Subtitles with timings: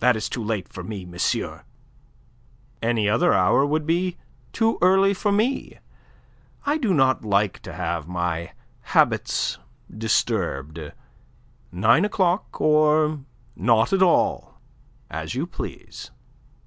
[0.00, 1.62] "That is too late for me, monsieur."
[2.82, 4.18] "Any other hour would be
[4.52, 5.78] too early for me.
[6.66, 9.56] I do not like to have my habits
[9.90, 10.78] disturbed.
[11.72, 13.20] Nine o'clock or
[13.56, 14.60] not at all,
[15.08, 16.10] as you please."